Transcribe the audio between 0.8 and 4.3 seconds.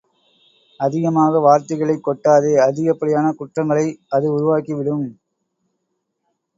அதிகமாக வாத்தைகளைக் கொட்டாதே அதிகப்படியான குற்றங்களை அது